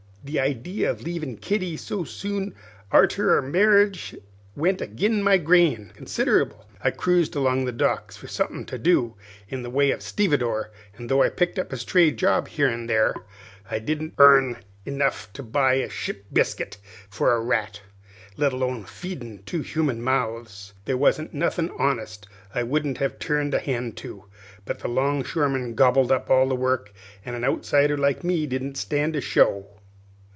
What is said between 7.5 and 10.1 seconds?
the docks for somethin' to do in the way of